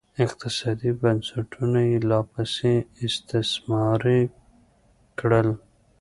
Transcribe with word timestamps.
اقتصادي 0.25 0.91
بنسټونه 1.01 1.79
یې 1.89 1.97
لاپسې 2.09 2.73
استثماري 3.05 4.21
کړل 5.19 5.49